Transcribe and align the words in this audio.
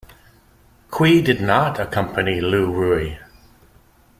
Qi 0.89 1.21
did 1.23 1.41
not 1.41 1.79
accompany 1.79 2.41
Liu 2.41 2.71
Ruyi. 2.71 3.19